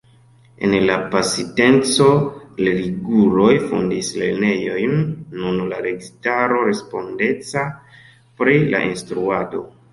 [0.67, 2.07] En la pasinteco
[2.61, 5.05] religiuloj fondis lernejojn;
[5.43, 7.97] nun la registaro respondecas
[8.41, 9.67] pri la instruado.